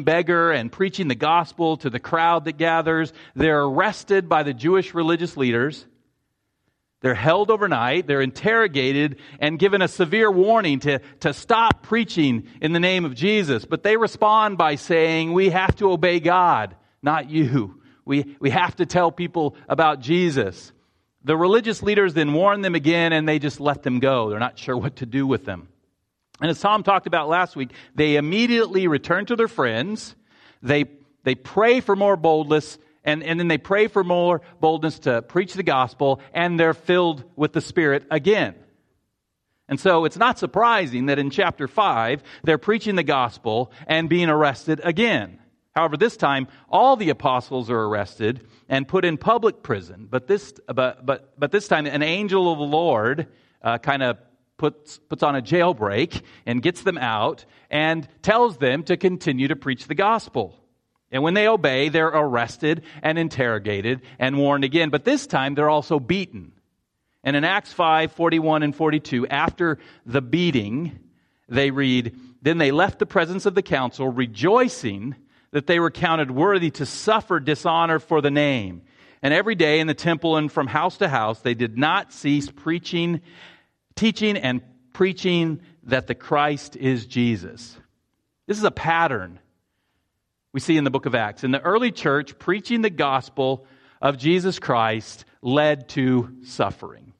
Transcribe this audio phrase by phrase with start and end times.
[0.00, 3.12] lame beggar and preaching the gospel to the crowd that gathers.
[3.34, 5.86] They're arrested by the Jewish religious leaders.
[7.02, 12.74] They're held overnight, they're interrogated, and given a severe warning to, to stop preaching in
[12.74, 13.64] the name of Jesus.
[13.64, 17.80] But they respond by saying, We have to obey God, not you.
[18.04, 20.72] We, we have to tell people about Jesus.
[21.24, 24.28] The religious leaders then warn them again, and they just let them go.
[24.28, 25.68] They're not sure what to do with them.
[26.40, 30.14] And as Tom talked about last week, they immediately return to their friends.
[30.62, 30.84] They,
[31.24, 35.54] they pray for more boldness and, and then they pray for more boldness to preach
[35.54, 38.54] the gospel, and they're filled with the Spirit again.
[39.68, 44.28] And so it's not surprising that in chapter 5, they're preaching the gospel and being
[44.28, 45.38] arrested again.
[45.74, 50.08] However, this time, all the apostles are arrested and put in public prison.
[50.10, 53.28] But this, but, but, but this time, an angel of the Lord
[53.62, 54.18] uh, kind of
[54.60, 59.56] puts, puts on a jailbreak and gets them out and tells them to continue to
[59.56, 60.54] preach the gospel.
[61.10, 64.90] And when they obey, they're arrested and interrogated and warned again.
[64.90, 66.52] But this time, they're also beaten.
[67.24, 70.98] And in Acts 5 41 and 42, after the beating,
[71.48, 75.16] they read, Then they left the presence of the council, rejoicing
[75.52, 78.82] that they were counted worthy to suffer dishonor for the name.
[79.22, 82.50] And every day in the temple and from house to house, they did not cease
[82.50, 83.20] preaching,
[84.00, 84.62] teaching, and
[84.94, 87.76] preaching that the Christ is Jesus.
[88.46, 89.38] This is a pattern
[90.54, 91.44] we see in the book of Acts.
[91.44, 93.66] In the early church, preaching the gospel
[94.00, 97.12] of Jesus Christ led to suffering.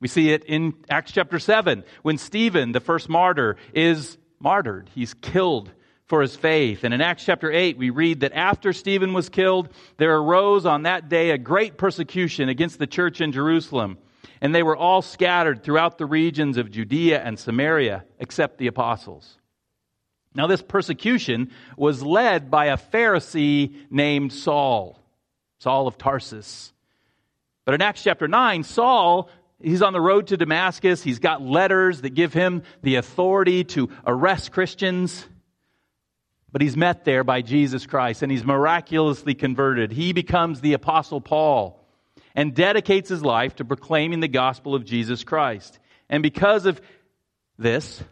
[0.00, 4.90] We see it in Acts chapter 7 when Stephen, the first martyr, is martyred.
[4.96, 5.70] He's killed
[6.06, 6.82] for his faith.
[6.82, 10.82] And in Acts chapter 8, we read that after Stephen was killed, there arose on
[10.82, 13.96] that day a great persecution against the church in Jerusalem.
[14.40, 19.38] And they were all scattered throughout the regions of Judea and Samaria, except the apostles.
[20.34, 24.98] Now, this persecution was led by a Pharisee named Saul,
[25.58, 26.72] Saul of Tarsus.
[27.64, 29.28] But in Acts chapter 9, Saul,
[29.60, 31.02] he's on the road to Damascus.
[31.02, 35.26] He's got letters that give him the authority to arrest Christians.
[36.50, 39.92] But he's met there by Jesus Christ and he's miraculously converted.
[39.92, 41.81] He becomes the Apostle Paul
[42.34, 45.78] and dedicates his life to proclaiming the gospel of Jesus Christ.
[46.08, 46.80] And because of
[47.58, 48.02] this,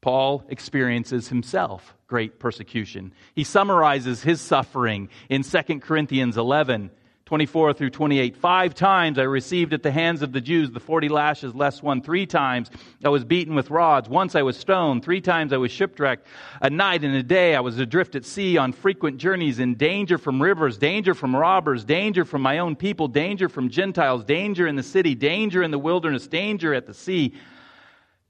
[0.00, 3.12] Paul experiences himself great persecution.
[3.34, 6.90] He summarizes his suffering in 2 Corinthians 11,
[7.26, 8.36] 24 through 28.
[8.36, 12.00] Five times I received at the hands of the Jews the 40 lashes less one.
[12.00, 12.70] Three times
[13.04, 14.08] I was beaten with rods.
[14.08, 15.04] Once I was stoned.
[15.04, 16.24] Three times I was shipwrecked.
[16.62, 20.18] A night and a day I was adrift at sea on frequent journeys in danger
[20.18, 24.76] from rivers, danger from robbers, danger from my own people, danger from Gentiles, danger in
[24.76, 27.34] the city, danger in the wilderness, danger at the sea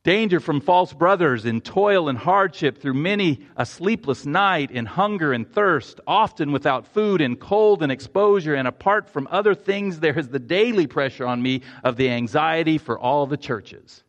[0.07, 5.33] danger from false brothers, in toil and hardship, through many a sleepless night, in hunger
[5.33, 10.17] and thirst, often without food, in cold and exposure, and apart from other things, there
[10.17, 14.05] is the daily pressure on me of the anxiety for all the churches.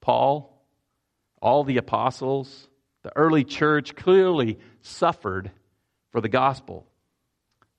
[0.00, 0.64] Paul,
[1.42, 2.68] all the apostles,
[3.02, 5.50] the early church clearly suffered
[6.12, 6.86] for the gospel.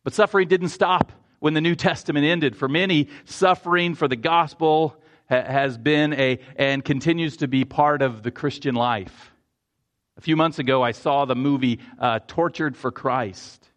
[0.03, 2.57] But suffering didn't stop when the New Testament ended.
[2.57, 8.23] For many, suffering for the gospel has been a, and continues to be part of
[8.23, 9.31] the Christian life.
[10.17, 13.69] A few months ago, I saw the movie uh, Tortured for Christ.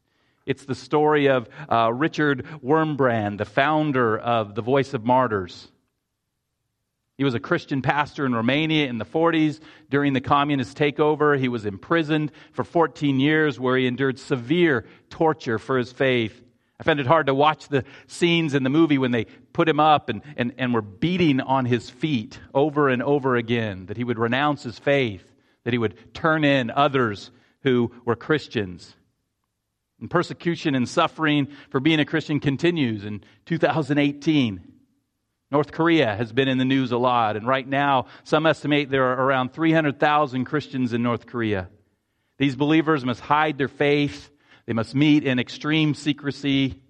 [0.47, 5.69] It's the story of uh, Richard Wurmbrand, the founder of the Voice of Martyrs.
[7.19, 9.59] He was a Christian pastor in Romania in the 40s
[9.91, 11.37] during the communist takeover.
[11.37, 16.41] He was imprisoned for 14 years where he endured severe torture for his faith.
[16.81, 19.81] I found it hard to watch the scenes in the movie when they put him
[19.81, 24.05] up and, and, and were beating on his feet over and over again, that he
[24.05, 25.25] would renounce his faith,
[25.65, 28.95] that he would turn in others who were Christians.
[30.01, 34.61] And persecution and suffering for being a Christian continues in 2018.
[35.51, 39.05] North Korea has been in the news a lot, and right now, some estimate there
[39.05, 41.69] are around 300,000 Christians in North Korea.
[42.37, 44.31] These believers must hide their faith
[44.69, 46.83] they must meet in extreme secrecy.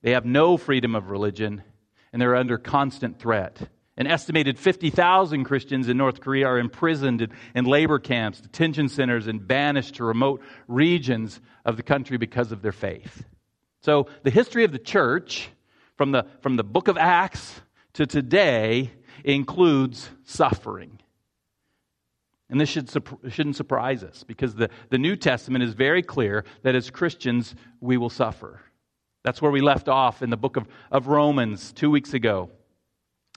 [0.00, 1.62] They have no freedom of religion,
[2.10, 3.68] and they're under constant threat.
[3.98, 9.46] An estimated 50,000 Christians in North Korea are imprisoned in labor camps, detention centers, and
[9.46, 13.26] banished to remote regions of the country because of their faith.
[13.82, 15.50] So, the history of the church,
[15.98, 17.60] from the, from the book of Acts
[17.92, 18.90] to today,
[19.22, 20.98] includes suffering.
[22.50, 22.90] And this should,
[23.28, 27.96] shouldn't surprise us because the, the New Testament is very clear that as Christians, we
[27.96, 28.60] will suffer.
[29.22, 32.50] That's where we left off in the book of, of Romans two weeks ago.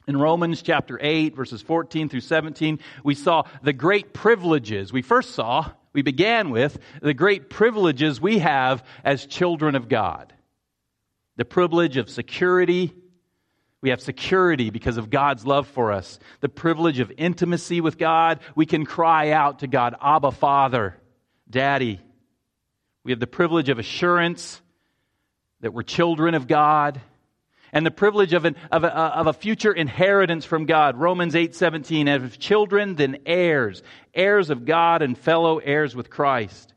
[0.07, 4.93] In Romans chapter 8, verses 14 through 17, we saw the great privileges.
[4.93, 10.33] We first saw we began with the great privileges we have as children of God.
[11.35, 12.93] The privilege of security.
[13.81, 16.19] We have security because of God's love for us.
[16.39, 18.39] The privilege of intimacy with God.
[18.55, 20.95] We can cry out to God, Abba, Father,
[21.49, 21.99] Daddy.
[23.03, 24.61] We have the privilege of assurance
[25.61, 27.01] that we're children of God
[27.73, 30.97] and the privilege of, an, of, a, of a future inheritance from God.
[30.97, 33.81] Romans 8 17, as children, then heirs,
[34.13, 36.73] heirs of God and fellow heirs with Christ.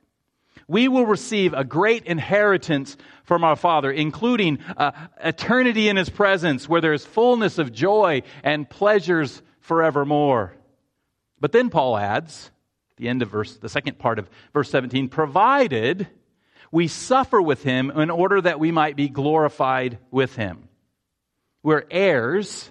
[0.67, 4.93] We will receive a great inheritance from our Father, including uh,
[5.23, 10.55] eternity in His presence, where there is fullness of joy and pleasures forevermore.
[11.41, 12.51] But then Paul adds,
[12.97, 16.09] the end of verse, the second part of verse 17, provided
[16.71, 20.69] we suffer with him in order that we might be glorified with him.
[21.63, 22.69] We're heirs,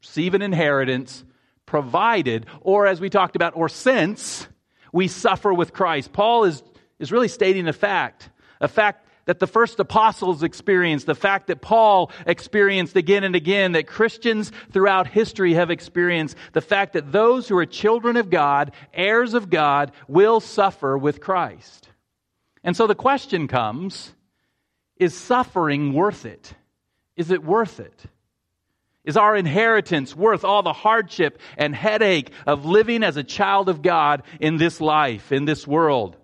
[0.00, 1.24] receive an inheritance,
[1.66, 4.48] provided, or as we talked about, or since
[4.92, 6.12] we suffer with Christ.
[6.12, 6.62] Paul is,
[6.98, 8.28] is really stating a fact,
[8.60, 13.72] a fact that the first apostles experienced, the fact that Paul experienced again and again,
[13.72, 18.72] that Christians throughout history have experienced, the fact that those who are children of God,
[18.92, 21.88] heirs of God, will suffer with Christ.
[22.64, 24.12] And so the question comes
[24.96, 26.52] is suffering worth it?
[27.14, 28.02] Is it worth it?
[29.04, 33.80] Is our inheritance worth all the hardship and headache of living as a child of
[33.80, 36.16] God in this life, in this world?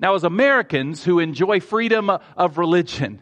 [0.00, 3.20] Now, as Americans who enjoy freedom of religion,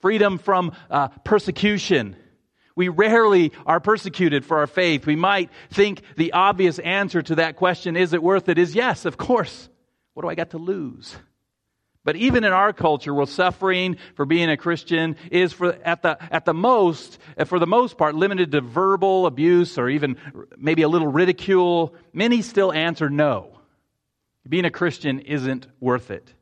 [0.00, 2.16] freedom from uh, persecution,
[2.74, 5.06] we rarely are persecuted for our faith.
[5.06, 9.04] We might think the obvious answer to that question, is it worth it, is yes,
[9.04, 9.68] of course.
[10.14, 11.16] What do I got to lose?
[12.04, 16.16] But even in our culture, where suffering for being a Christian is for, at, the,
[16.32, 20.16] at the most, for the most part, limited to verbal abuse or even
[20.56, 23.55] maybe a little ridicule, many still answer no.
[24.48, 26.32] Being a Christian isn't worth it.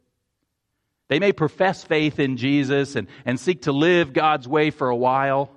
[1.09, 4.97] They may profess faith in Jesus and, and seek to live God's way for a
[4.97, 5.51] while,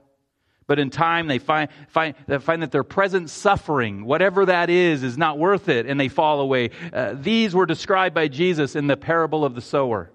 [0.68, 5.04] but in time they find, find, they find that their present suffering, whatever that is,
[5.04, 6.72] is not worth it, and they fall away.
[6.92, 10.12] Uh, these were described by Jesus in the parable of the sower.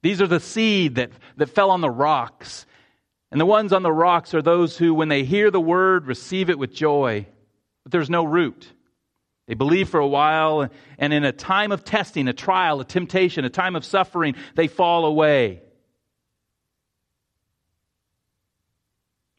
[0.00, 2.64] These are the seed that, that fell on the rocks.
[3.30, 6.48] And the ones on the rocks are those who, when they hear the word, receive
[6.48, 7.26] it with joy,
[7.84, 8.72] but there's no root.
[9.48, 10.68] They believe for a while,
[10.98, 14.68] and in a time of testing, a trial, a temptation, a time of suffering, they
[14.68, 15.62] fall away.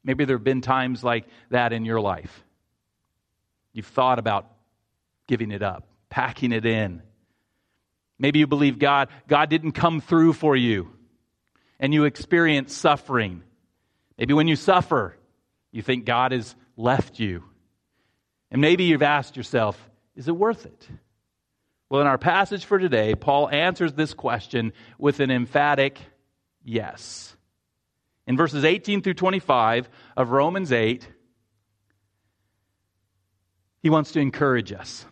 [0.03, 2.43] Maybe there have been times like that in your life.
[3.71, 4.47] You've thought about
[5.27, 7.03] giving it up, packing it in.
[8.17, 10.91] Maybe you believe God, God didn't come through for you
[11.79, 13.43] and you experience suffering.
[14.17, 15.15] Maybe when you suffer,
[15.71, 17.43] you think God has left you.
[18.49, 20.87] And maybe you've asked yourself, is it worth it?
[21.89, 25.99] Well, in our passage for today, Paul answers this question with an emphatic
[26.63, 27.35] yes
[28.29, 31.05] in verses 18 through 25 of Romans 8,
[33.81, 35.03] he wants to encourage us.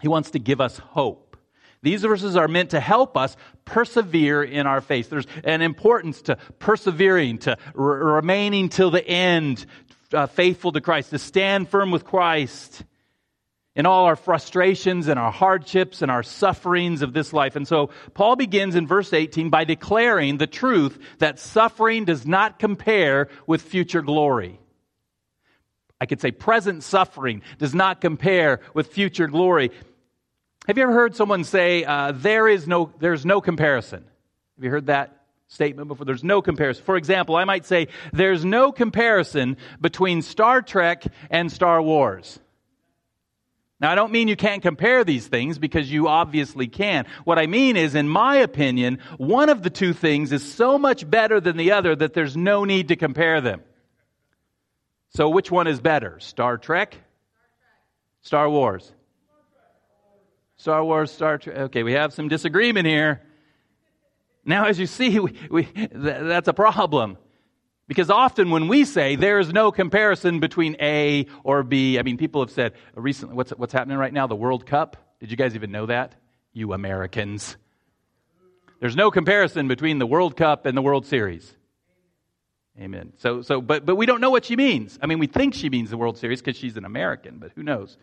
[0.00, 1.36] He wants to give us hope.
[1.82, 5.10] These verses are meant to help us persevere in our faith.
[5.10, 9.66] There's an importance to persevering, to remaining till the end,
[10.12, 12.84] uh, faithful to Christ, to stand firm with Christ
[13.76, 17.56] in all our frustrations and our hardships and our sufferings of this life.
[17.56, 22.58] And so Paul begins in verse 18 by declaring the truth that suffering does not
[22.58, 24.60] compare with future glory.
[26.00, 29.70] I could say present suffering does not compare with future glory.
[30.66, 34.04] Have you ever heard someone say, uh, there is no, there's no comparison?
[34.56, 36.06] Have you heard that statement before?
[36.06, 36.84] There's no comparison.
[36.84, 42.38] For example, I might say, there's no comparison between Star Trek and Star Wars.
[43.80, 47.06] Now, I don't mean you can't compare these things because you obviously can.
[47.24, 51.08] What I mean is, in my opinion, one of the two things is so much
[51.08, 53.62] better than the other that there's no need to compare them.
[55.10, 56.18] So, which one is better?
[56.20, 56.96] Star Trek?
[58.22, 58.90] Star Wars?
[60.56, 61.56] Star Wars, Star Trek.
[61.56, 63.22] Okay, we have some disagreement here.
[64.44, 67.18] Now, as you see, we, we, th- that's a problem.
[67.86, 72.16] Because often when we say there is no comparison between A or B, I mean,
[72.16, 74.26] people have said recently, what's, what's happening right now?
[74.26, 74.96] The World Cup.
[75.20, 76.14] Did you guys even know that?
[76.52, 77.56] You Americans.
[78.80, 81.54] There's no comparison between the World Cup and the World Series.
[82.80, 83.12] Amen.
[83.18, 84.98] So, so, but, but we don't know what she means.
[85.00, 87.62] I mean, we think she means the World Series because she's an American, but who
[87.62, 87.96] knows?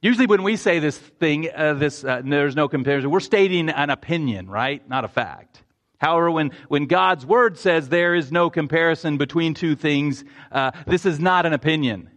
[0.00, 3.88] Usually, when we say this thing, uh, this uh, there's no comparison, we're stating an
[3.88, 4.86] opinion, right?
[4.86, 5.63] Not a fact.
[6.04, 11.06] However, when, when God's word says there is no comparison between two things, uh, this
[11.06, 12.10] is not an opinion.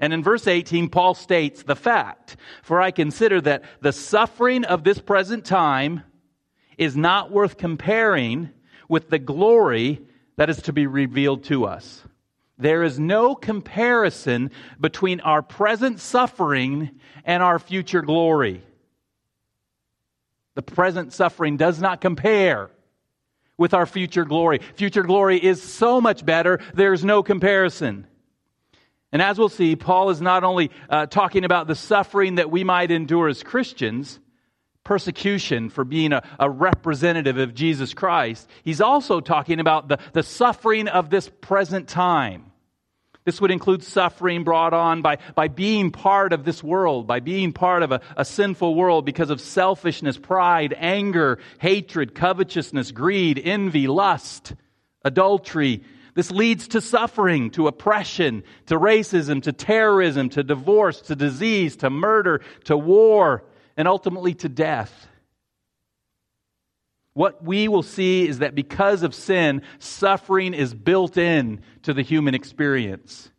[0.00, 4.82] And in verse 18, Paul states the fact For I consider that the suffering of
[4.82, 6.04] this present time
[6.78, 8.48] is not worth comparing
[8.88, 10.00] with the glory
[10.36, 12.02] that is to be revealed to us.
[12.56, 18.62] There is no comparison between our present suffering and our future glory.
[20.54, 22.70] The present suffering does not compare
[23.56, 24.60] with our future glory.
[24.74, 28.06] Future glory is so much better, there's no comparison.
[29.12, 32.64] And as we'll see, Paul is not only uh, talking about the suffering that we
[32.64, 34.18] might endure as Christians,
[34.82, 40.22] persecution for being a, a, representative of Jesus Christ, he's also talking about the, the
[40.22, 42.52] suffering of this present time.
[43.24, 47.54] This would include suffering brought on by, by being part of this world, by being
[47.54, 53.86] part of a, a sinful world because of selfishness, pride, anger, hatred, covetousness, greed, envy,
[53.86, 54.54] lust,
[55.04, 55.82] adultery.
[56.14, 61.88] This leads to suffering, to oppression, to racism, to terrorism, to divorce, to disease, to
[61.88, 63.42] murder, to war,
[63.76, 65.08] and ultimately to death.
[67.14, 72.02] What we will see is that because of sin, suffering is built in to the
[72.02, 73.30] human experience.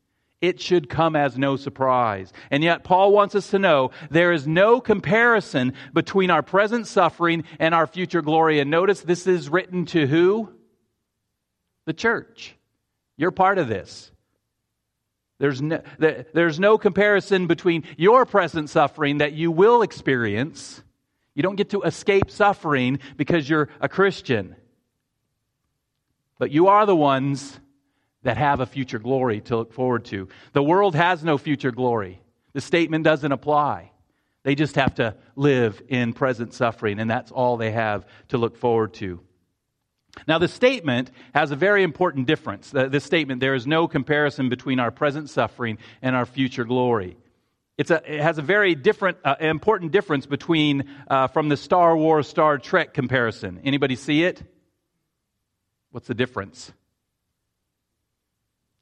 [0.41, 2.31] It should come as no surprise.
[2.51, 7.43] And yet, Paul wants us to know there is no comparison between our present suffering
[7.59, 8.59] and our future glory.
[8.59, 10.49] And notice this is written to who?
[11.85, 12.55] The church.
[13.17, 14.11] You're part of this.
[15.39, 20.81] There's no, there's no comparison between your present suffering that you will experience
[21.35, 24.55] you don't get to escape suffering because you're a Christian.
[26.39, 27.59] But you are the ones
[28.23, 30.27] that have a future glory to look forward to.
[30.53, 32.21] The world has no future glory.
[32.53, 33.91] The statement doesn't apply.
[34.43, 38.57] They just have to live in present suffering, and that's all they have to look
[38.57, 39.19] forward to.
[40.27, 42.71] Now, the statement has a very important difference.
[42.71, 47.17] This statement, there is no comparison between our present suffering and our future glory.
[47.77, 51.97] It's a, it has a very different, uh, important difference between uh, from the Star
[51.97, 53.59] Wars Star Trek comparison.
[53.65, 54.41] Anybody see it?
[55.91, 56.71] What's the difference?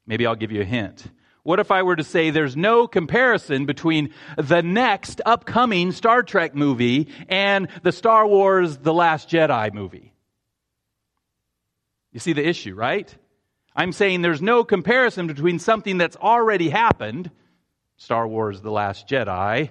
[0.06, 1.04] Maybe I'll give you a hint.
[1.42, 6.54] What if I were to say there's no comparison between the next upcoming Star Trek
[6.54, 10.14] movie and the Star Wars The Last Jedi movie?
[12.12, 13.12] You see the issue, right?
[13.74, 17.30] I'm saying there's no comparison between something that's already happened
[18.04, 19.70] Star Wars The Last Jedi,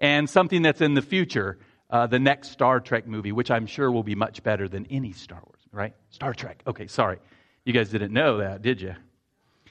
[0.00, 1.58] and something that's in the future,
[1.90, 5.12] uh, the next Star Trek movie, which I'm sure will be much better than any
[5.12, 5.94] Star Wars, right?
[6.10, 6.60] Star Trek.
[6.66, 7.18] Okay, sorry.
[7.64, 8.96] You guys didn't know that, did you?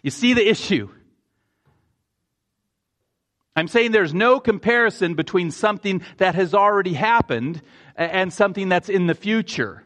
[0.02, 0.90] You see the issue.
[3.58, 7.62] I'm saying there's no comparison between something that has already happened
[7.98, 9.84] and something that's in the future.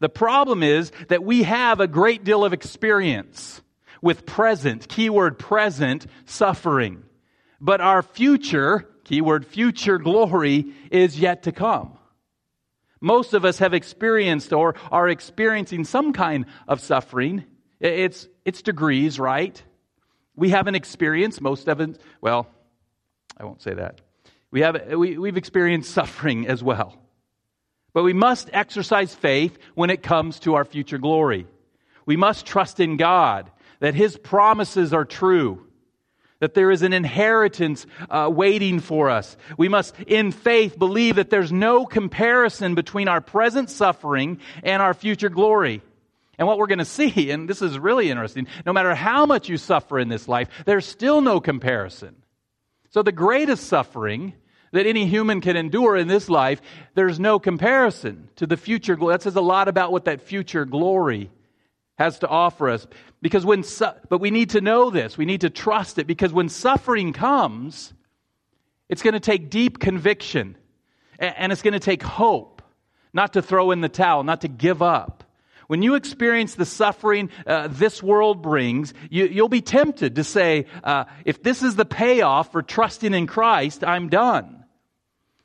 [0.00, 3.62] The problem is that we have a great deal of experience
[4.02, 7.04] with present, keyword present, suffering.
[7.60, 11.98] But our future, keyword future glory, is yet to come.
[13.00, 17.44] Most of us have experienced or are experiencing some kind of suffering.
[17.80, 19.62] It's, it's degrees, right?
[20.36, 22.46] We haven't experienced, most of it, well,
[23.36, 24.00] I won't say that.
[24.50, 26.96] We have, we, we've experienced suffering as well.
[27.92, 31.46] But we must exercise faith when it comes to our future glory.
[32.06, 33.50] We must trust in God
[33.80, 35.66] that His promises are true
[36.40, 39.36] that there is an inheritance uh, waiting for us.
[39.56, 44.94] We must, in faith, believe that there's no comparison between our present suffering and our
[44.94, 45.82] future glory.
[46.38, 49.48] And what we're going to see, and this is really interesting, no matter how much
[49.48, 52.16] you suffer in this life, there's still no comparison.
[52.90, 54.32] So the greatest suffering
[54.72, 56.60] that any human can endure in this life,
[56.94, 59.14] there's no comparison to the future glory.
[59.14, 61.30] That says a lot about what that future glory
[61.98, 62.86] has to offer us.
[63.22, 65.18] Because when, su- but we need to know this.
[65.18, 67.92] We need to trust it because when suffering comes,
[68.88, 70.56] it's going to take deep conviction
[71.18, 72.62] and it's going to take hope
[73.12, 75.24] not to throw in the towel, not to give up.
[75.66, 80.66] When you experience the suffering uh, this world brings, you, will be tempted to say,
[80.82, 84.64] uh, if this is the payoff for trusting in Christ, I'm done.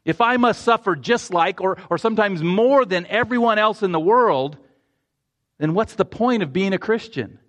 [0.04, 4.00] If I must suffer just like, or, or sometimes more than everyone else in the
[4.00, 4.58] world,
[5.60, 7.40] then what's the point of being a Christian?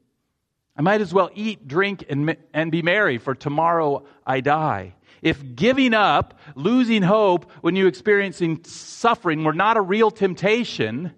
[0.77, 4.95] I might as well eat, drink, and, and be merry, for tomorrow I die.
[5.23, 11.13] If giving up, losing hope when you're experiencing suffering were not a real temptation,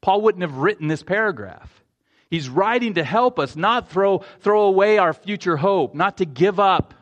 [0.00, 1.82] Paul wouldn't have written this paragraph.
[2.28, 6.60] He's writing to help us not throw, throw away our future hope, not to give
[6.60, 6.94] up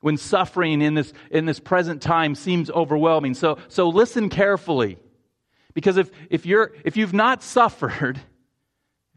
[0.00, 3.34] when suffering in this, in this present time seems overwhelming.
[3.34, 4.98] So, so listen carefully.
[5.74, 8.20] Because if, if, you're, if you've not suffered,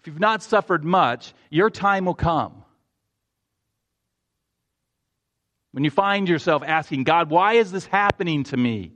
[0.03, 2.63] if you've not suffered much, your time will come.
[5.73, 8.93] when you find yourself asking, God, why is this happening to me?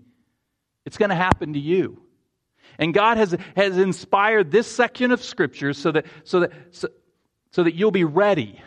[0.85, 2.01] It's going to happen to you.
[2.77, 6.87] And God has, has inspired this section of Scripture so that, so, that, so,
[7.51, 8.61] so that you'll be ready,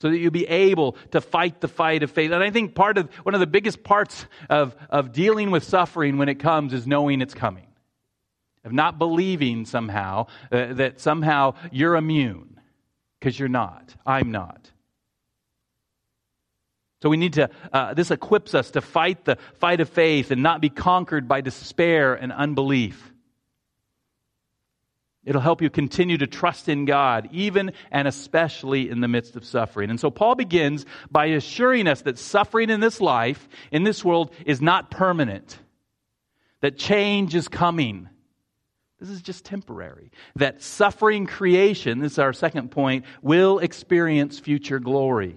[0.00, 2.32] so that you'll be able to fight the fight of faith.
[2.32, 6.18] And I think part of, one of the biggest parts of, of dealing with suffering
[6.18, 7.68] when it comes is knowing it's coming,
[8.64, 12.60] of not believing somehow uh, that somehow you're immune,
[13.18, 13.94] because you're not.
[14.06, 14.70] I'm not.
[17.02, 20.42] So we need to, uh, this equips us to fight the fight of faith and
[20.42, 23.12] not be conquered by despair and unbelief.
[25.24, 29.44] It'll help you continue to trust in God, even and especially in the midst of
[29.44, 29.90] suffering.
[29.90, 34.32] And so Paul begins by assuring us that suffering in this life, in this world,
[34.46, 35.58] is not permanent,
[36.60, 38.08] that change is coming.
[39.02, 40.12] This is just temporary.
[40.36, 45.36] That suffering creation, this is our second point, will experience future glory.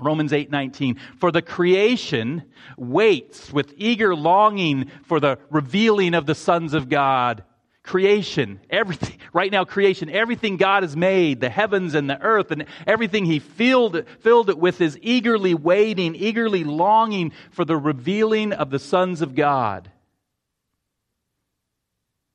[0.00, 2.42] Romans 8:19 For the creation
[2.76, 7.44] waits with eager longing for the revealing of the sons of God
[7.84, 12.66] creation, everything, right now, creation, everything God has made, the heavens and the earth, and
[12.88, 18.70] everything He filled filled it with is eagerly waiting, eagerly longing for the revealing of
[18.70, 19.91] the sons of God.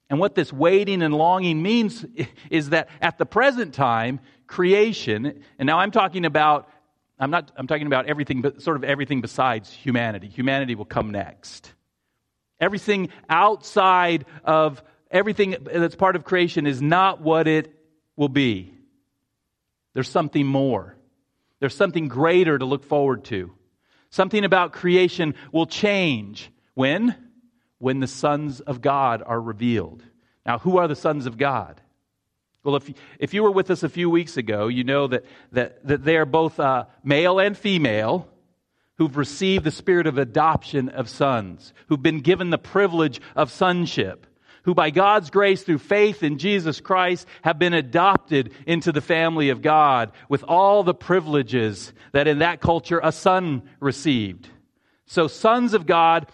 [0.09, 2.05] And what this waiting and longing means
[2.49, 6.69] is that at the present time, creation, and now I'm talking about,
[7.19, 10.27] I'm not, I'm talking about everything, but sort of everything besides humanity.
[10.27, 11.73] Humanity will come next.
[12.59, 17.73] Everything outside of everything that's part of creation is not what it
[18.15, 18.73] will be.
[19.93, 20.95] There's something more.
[21.59, 23.51] There's something greater to look forward to.
[24.09, 26.49] Something about creation will change.
[26.75, 27.15] When?
[27.79, 30.03] When the sons of God are revealed.
[30.45, 31.81] Now, who are the sons of God?
[32.63, 35.85] Well, if, if you were with us a few weeks ago, you know that, that,
[35.87, 38.27] that they are both uh, male and female
[38.97, 44.25] who've received the spirit of adoption of sons, who've been given the privilege of sonship
[44.67, 49.47] who by God's grace through faith in Jesus Christ have been adopted into the family
[49.47, 54.49] of God with all the privileges that in that culture a son received.
[55.05, 56.27] So, sons of God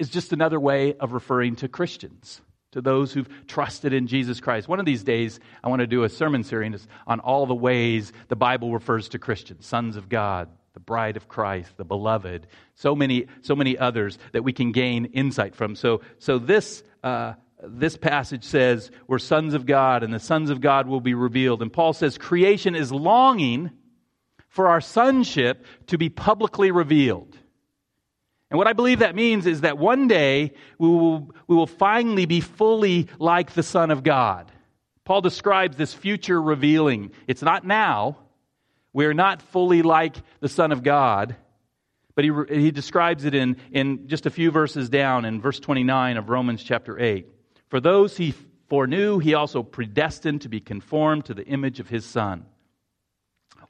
[0.00, 2.40] is just another way of referring to Christians,
[2.72, 4.66] to those who've trusted in Jesus Christ.
[4.66, 8.10] One of these days, I want to do a sermon series on all the ways
[8.28, 12.96] the Bible refers to Christians, sons of God, the bride of Christ, the beloved, so
[12.96, 15.76] many, so many others that we can gain insight from.
[15.76, 20.62] So, so this, uh, this passage says we're sons of God and the sons of
[20.62, 21.60] God will be revealed.
[21.60, 23.70] And Paul says creation is longing
[24.48, 27.36] for our sonship to be publicly revealed.
[28.50, 32.26] And what I believe that means is that one day we will, we will finally
[32.26, 34.50] be fully like the Son of God.
[35.04, 37.12] Paul describes this future revealing.
[37.28, 38.18] It's not now,
[38.92, 41.36] we're not fully like the Son of God,
[42.16, 46.16] but he, he describes it in, in just a few verses down in verse 29
[46.16, 47.26] of Romans chapter 8.
[47.68, 48.34] For those he
[48.68, 52.46] foreknew, he also predestined to be conformed to the image of his Son.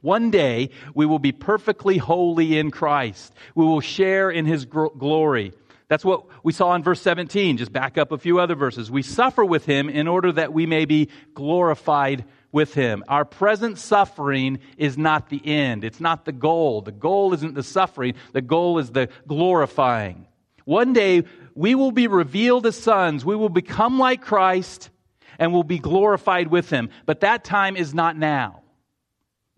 [0.03, 3.35] One day, we will be perfectly holy in Christ.
[3.55, 5.53] We will share in his glory.
[5.89, 7.57] That's what we saw in verse 17.
[7.57, 8.91] Just back up a few other verses.
[8.91, 13.05] We suffer with him in order that we may be glorified with him.
[13.09, 15.85] Our present suffering is not the end.
[15.85, 16.81] It's not the goal.
[16.81, 18.15] The goal isn't the suffering.
[18.33, 20.27] The goal is the glorifying.
[20.65, 23.25] One day we will be revealed as sons.
[23.25, 24.91] We will become like Christ
[25.39, 26.91] and will be glorified with him.
[27.05, 28.60] But that time is not now.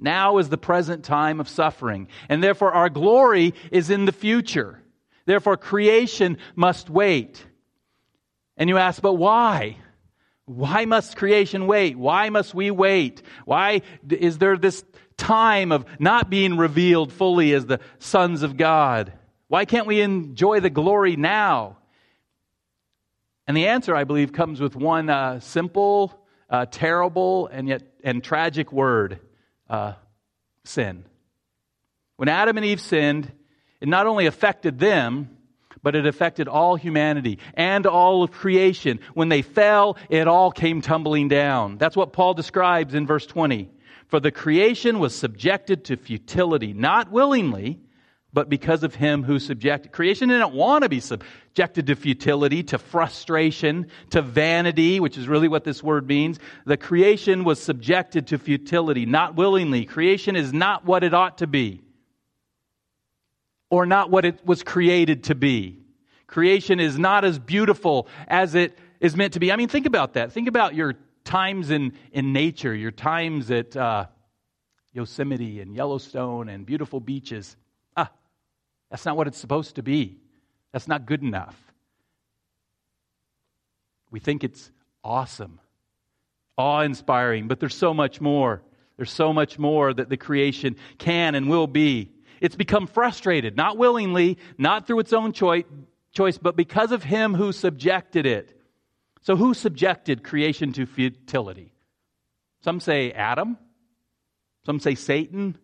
[0.02, 2.08] Now is the present time of suffering.
[2.28, 4.82] And therefore our glory is in the future.
[5.24, 7.44] Therefore creation must wait.
[8.56, 9.76] And you ask, but why?
[10.44, 11.96] Why must creation wait?
[11.96, 13.22] Why must we wait?
[13.44, 14.84] Why is there this
[15.16, 19.12] time of not being revealed fully as the sons of God?
[19.46, 21.76] Why can't we enjoy the glory now?
[23.46, 28.22] And the answer, I believe, comes with one uh, simple, uh, terrible, and yet and
[28.22, 29.20] tragic word:
[29.68, 29.94] uh,
[30.64, 31.04] sin.
[32.16, 33.30] When Adam and Eve sinned,
[33.80, 35.36] it not only affected them,
[35.82, 39.00] but it affected all humanity and all of creation.
[39.14, 41.78] When they fell, it all came tumbling down.
[41.78, 43.70] That's what Paul describes in verse 20.
[44.06, 47.80] For the creation was subjected to futility, not willingly,
[48.32, 49.92] but because of him who subjected.
[49.92, 55.48] Creation didn't want to be subjected to futility, to frustration, to vanity, which is really
[55.48, 56.38] what this word means.
[56.64, 59.84] The creation was subjected to futility, not willingly.
[59.84, 61.82] Creation is not what it ought to be
[63.72, 65.78] or not what it was created to be.
[66.26, 69.50] Creation is not as beautiful as it is meant to be.
[69.50, 70.32] I mean, think about that.
[70.32, 74.06] Think about your times in, in nature, your times at uh,
[74.92, 77.56] Yosemite and Yellowstone and beautiful beaches.
[78.92, 80.18] That's not what it's supposed to be.
[80.70, 81.56] That's not good enough.
[84.10, 84.70] We think it's
[85.02, 85.60] awesome,
[86.58, 88.62] awe inspiring, but there's so much more.
[88.98, 92.12] There's so much more that the creation can and will be.
[92.42, 95.64] It's become frustrated, not willingly, not through its own choice,
[96.12, 98.60] choice, but because of him who subjected it.
[99.22, 101.72] So, who subjected creation to futility?
[102.62, 103.56] Some say Adam,
[104.66, 105.56] some say Satan.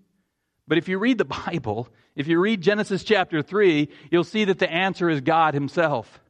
[0.69, 4.59] But if you read the Bible, if you read Genesis chapter 3, you'll see that
[4.59, 6.21] the answer is God Himself.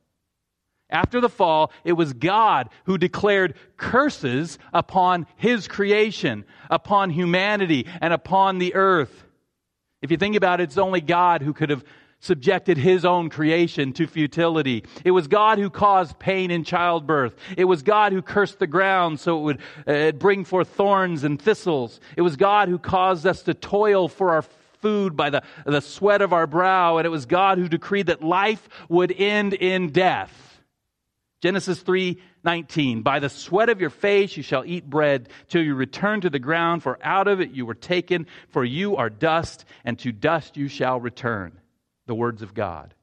[0.91, 8.15] After the fall, it was God who declared curses upon His creation, upon humanity, and
[8.15, 9.25] upon the earth.
[10.01, 11.85] If you think about it, it's only God who could have
[12.21, 14.85] subjected his own creation to futility.
[15.05, 17.35] It was God who caused pain in childbirth.
[17.57, 21.41] It was God who cursed the ground so it would uh, bring forth thorns and
[21.41, 22.01] thistles.
[22.17, 24.43] It was God who caused us to toil for our
[24.81, 26.99] food by the, the sweat of our brow.
[26.99, 30.45] And it was God who decreed that life would end in death.
[31.41, 36.21] Genesis 3:19 By the sweat of your face you shall eat bread till you return
[36.23, 39.99] to the ground for out of it you were taken for you are dust and
[40.01, 41.58] to dust you shall return
[42.09, 42.95] the words of God.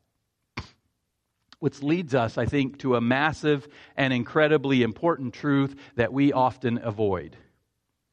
[1.60, 3.66] Which leads us, I think, to a massive
[3.96, 7.38] and incredibly important truth that we often avoid.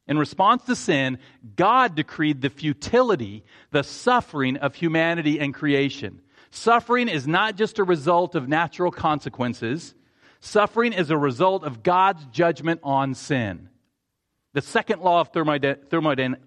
[0.07, 1.19] In response to sin,
[1.57, 6.21] God decreed the futility, the suffering of humanity and creation.
[6.51, 9.95] Suffering is not just a result of natural consequences,
[10.41, 13.71] suffering is a result of God's judgment on sin.
[14.53, 16.43] The second law of thermodynamics,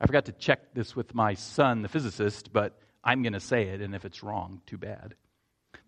[0.00, 3.68] I forgot to check this with my son, the physicist, but I'm going to say
[3.68, 5.14] it, and if it's wrong, too bad.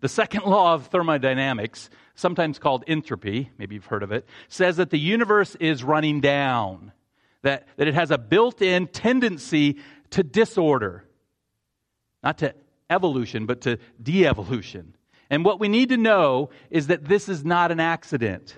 [0.01, 4.89] The second law of thermodynamics, sometimes called entropy, maybe you've heard of it, says that
[4.89, 6.91] the universe is running down,
[7.41, 9.77] that, that it has a built in tendency
[10.11, 11.03] to disorder,
[12.23, 12.53] not to
[12.89, 14.95] evolution, but to de evolution.
[15.29, 18.55] And what we need to know is that this is not an accident.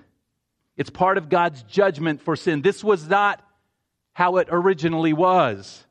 [0.76, 2.60] It's part of God's judgment for sin.
[2.60, 3.42] This was not
[4.12, 5.85] how it originally was.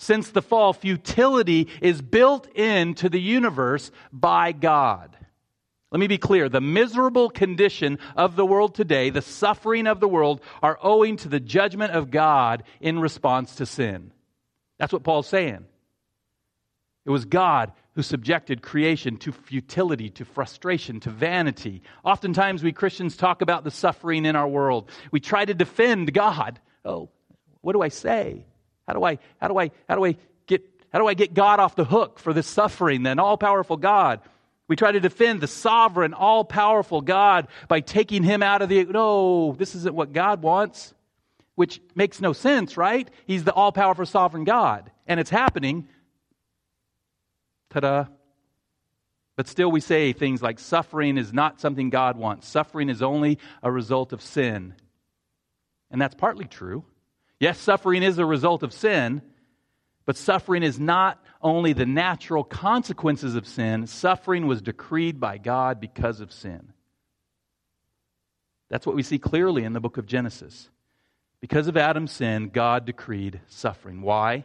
[0.00, 5.14] Since the fall, futility is built into the universe by God.
[5.92, 6.48] Let me be clear.
[6.48, 11.28] The miserable condition of the world today, the suffering of the world, are owing to
[11.28, 14.10] the judgment of God in response to sin.
[14.78, 15.66] That's what Paul's saying.
[17.04, 21.82] It was God who subjected creation to futility, to frustration, to vanity.
[22.02, 24.90] Oftentimes, we Christians talk about the suffering in our world.
[25.12, 26.58] We try to defend God.
[26.86, 27.10] Oh,
[27.60, 28.46] what do I say?
[28.90, 30.16] How do I, how do I, how do I
[30.48, 33.76] get, how do I get God off the hook for this suffering, then all powerful
[33.76, 34.20] God?
[34.66, 38.82] We try to defend the sovereign, all powerful God by taking him out of the,
[38.86, 40.92] no, this isn't what God wants,
[41.54, 43.08] which makes no sense, right?
[43.28, 45.86] He's the all powerful sovereign God, and it's happening.
[47.70, 48.04] Ta da.
[49.36, 52.48] But still, we say things like suffering is not something God wants.
[52.48, 54.74] Suffering is only a result of sin.
[55.92, 56.84] And that's partly true.
[57.40, 59.22] Yes, suffering is a result of sin,
[60.04, 65.80] but suffering is not only the natural consequences of sin, suffering was decreed by God
[65.80, 66.74] because of sin.
[68.68, 70.68] That's what we see clearly in the book of Genesis.
[71.40, 74.02] Because of Adam's sin, God decreed suffering.
[74.02, 74.44] Why?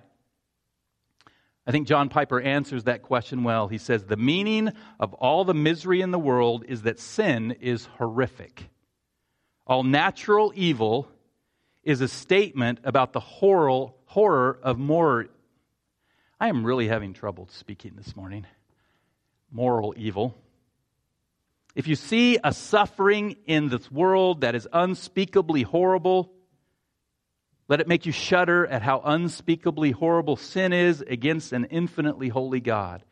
[1.68, 3.68] I think John Piper answers that question well.
[3.68, 7.86] He says, The meaning of all the misery in the world is that sin is
[7.98, 8.70] horrific.
[9.68, 11.10] All natural evil
[11.86, 15.28] is a statement about the horror, horror of more.
[16.40, 18.46] I am really having trouble speaking this morning.
[19.52, 20.36] Moral evil.
[21.76, 26.32] If you see a suffering in this world that is unspeakably horrible,
[27.68, 32.62] let it make you shudder at how unspeakably horrible sin is against an infinitely holy
[32.62, 33.04] God.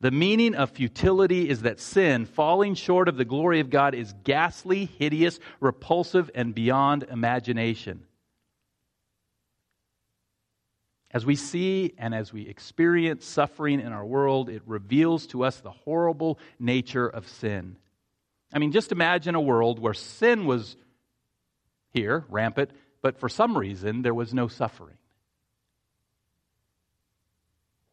[0.00, 4.14] The meaning of futility is that sin, falling short of the glory of God, is
[4.22, 8.04] ghastly, hideous, repulsive, and beyond imagination.
[11.10, 15.58] As we see and as we experience suffering in our world, it reveals to us
[15.60, 17.76] the horrible nature of sin.
[18.52, 20.76] I mean, just imagine a world where sin was
[21.90, 24.96] here, rampant, but for some reason there was no suffering.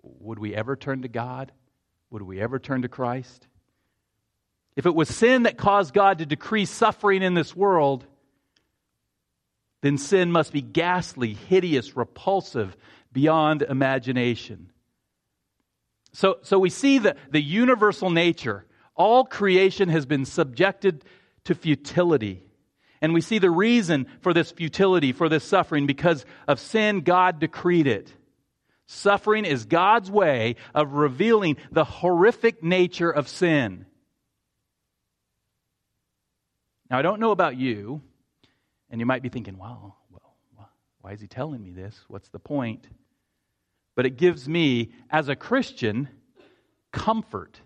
[0.01, 1.51] Would we ever turn to God?
[2.11, 3.47] Would we ever turn to Christ?
[4.75, 8.05] If it was sin that caused God to decree suffering in this world,
[9.81, 12.75] then sin must be ghastly, hideous, repulsive,
[13.15, 14.69] beyond imagination.
[16.11, 18.65] So, so we see the, the universal nature.
[18.93, 21.03] All creation has been subjected
[21.45, 22.43] to futility.
[23.01, 27.39] And we see the reason for this futility, for this suffering, because of sin, God
[27.39, 28.13] decreed it.
[28.85, 33.85] Suffering is God's way of revealing the horrific nature of sin.
[36.89, 38.01] Now, I don't know about you,
[38.89, 40.69] and you might be thinking, well, well,
[41.01, 41.95] why is he telling me this?
[42.07, 42.87] What's the point?
[43.95, 46.09] But it gives me, as a Christian,
[46.91, 47.61] comfort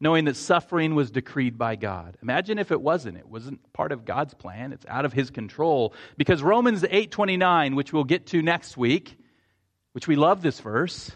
[0.00, 2.16] knowing that suffering was decreed by God.
[2.22, 3.16] Imagine if it wasn't.
[3.16, 4.72] It wasn't part of God's plan.
[4.72, 9.18] It's out of his control because Romans 8:29, which we'll get to next week,
[9.92, 11.10] which we love this verse,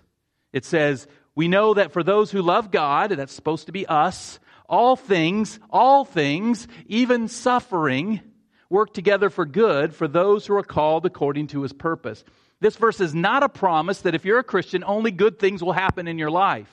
[0.53, 3.87] it says, "We know that for those who love God, and that's supposed to be
[3.87, 8.21] us, all things, all things, even suffering,
[8.69, 12.25] work together for good for those who are called according to his purpose."
[12.63, 15.73] This verse is not a promise that if you're a Christian, only good things will
[15.73, 16.71] happen in your life.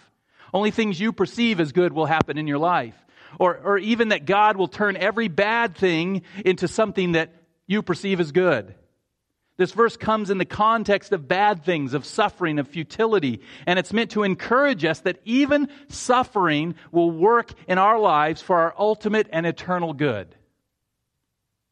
[0.54, 2.93] Only things you perceive as good will happen in your life.
[3.39, 7.34] Or, or even that God will turn every bad thing into something that
[7.65, 8.75] you perceive as good.
[9.58, 13.91] This verse comes in the context of bad things, of suffering, of futility, and it's
[13.91, 19.28] meant to encourage us that even suffering will work in our lives for our ultimate
[19.32, 20.36] and eternal good.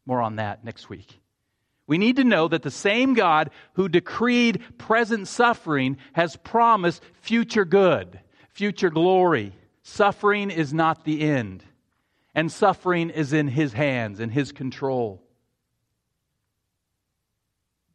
[0.06, 1.17] More on that next week.
[1.88, 7.64] We need to know that the same God who decreed present suffering has promised future
[7.64, 8.20] good
[8.58, 9.54] future glory.
[9.84, 11.64] Suffering is not the end,
[12.34, 15.22] and suffering is in His hands, in His control.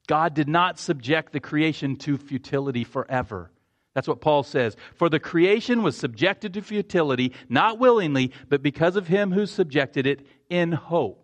[0.07, 3.51] God did not subject the creation to futility forever.
[3.93, 4.77] That's what Paul says.
[4.95, 10.07] For the creation was subjected to futility, not willingly, but because of him who subjected
[10.07, 11.22] it in hope.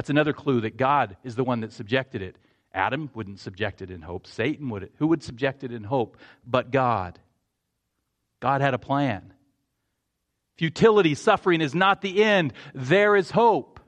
[0.00, 2.38] That's another clue that God is the one that subjected it.
[2.72, 4.26] Adam wouldn't subject it in hope.
[4.26, 4.88] Satan would.
[4.96, 6.16] Who would subject it in hope?
[6.46, 7.18] But God.
[8.40, 9.34] God had a plan.
[10.56, 12.54] Futility, suffering is not the end.
[12.74, 13.78] There is hope.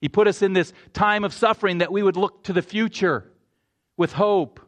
[0.00, 3.30] He put us in this time of suffering that we would look to the future
[3.96, 4.58] with hope.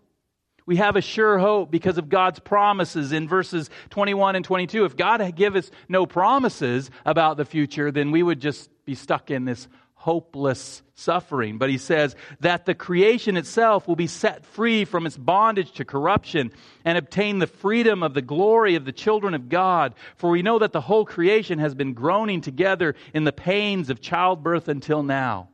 [0.66, 4.84] We have a sure hope because of God's promises in verses 21 and 22.
[4.84, 8.94] If God had given us no promises about the future, then we would just be
[8.94, 9.66] stuck in this
[10.04, 11.56] hopeless suffering.
[11.56, 15.86] But he says that the creation itself will be set free from its bondage to
[15.86, 16.52] corruption
[16.84, 19.94] and obtain the freedom of the glory of the children of God.
[20.16, 24.02] For we know that the whole creation has been groaning together in the pains of
[24.02, 25.48] childbirth until now.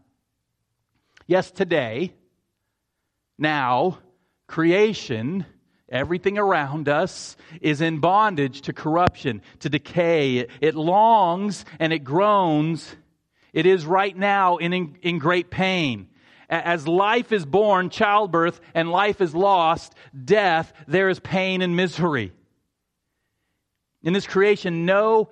[1.28, 2.12] Yes, today,
[3.38, 4.00] now,
[4.48, 5.46] creation
[5.90, 10.46] Everything around us is in bondage to corruption, to decay.
[10.60, 12.94] It longs and it groans
[13.52, 16.08] it is right now in, in great pain.
[16.48, 22.32] As life is born, childbirth, and life is lost, death, there is pain and misery.
[24.02, 25.30] In this creation, no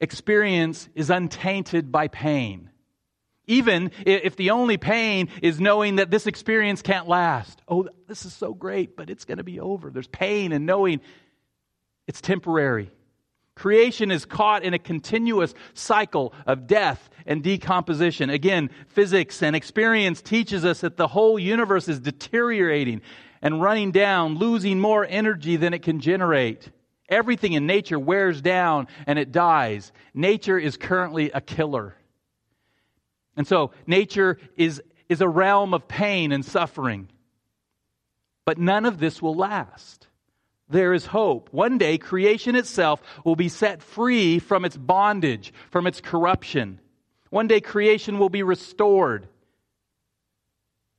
[0.00, 2.70] experience is untainted by pain.
[3.46, 7.60] Even if the only pain is knowing that this experience can't last.
[7.66, 9.90] Oh, this is so great, but it's going to be over.
[9.90, 11.00] There's pain in knowing
[12.06, 12.90] it's temporary.
[13.58, 18.30] Creation is caught in a continuous cycle of death and decomposition.
[18.30, 23.02] Again, physics and experience teaches us that the whole universe is deteriorating
[23.42, 26.70] and running down, losing more energy than it can generate.
[27.08, 29.92] Everything in nature wears down and it dies.
[30.14, 31.96] Nature is currently a killer.
[33.36, 37.08] And so, nature is, is a realm of pain and suffering.
[38.44, 40.07] But none of this will last
[40.70, 41.48] there is hope.
[41.52, 46.80] One day, creation itself will be set free from its bondage, from its corruption.
[47.30, 49.28] One day, creation will be restored.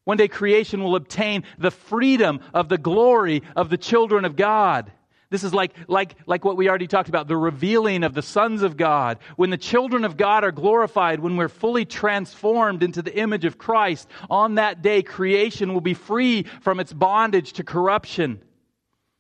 [0.06, 4.92] One day, creation will obtain the freedom of the glory of the children of God.
[5.32, 8.64] This is like, like, like what we already talked about the revealing of the sons
[8.64, 9.20] of God.
[9.36, 13.60] When the children of God are glorified, when we're fully transformed into the image of
[13.60, 18.42] Christ, on that day, creation will be free from its bondage to corruption.